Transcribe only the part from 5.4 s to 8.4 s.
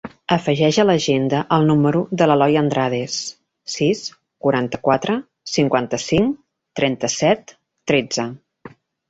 cinquanta-cinc, trenta-set, tretze.